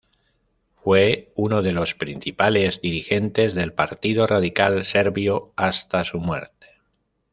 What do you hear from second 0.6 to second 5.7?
Fue uno de los principales dirigentes del Partido Radical serbio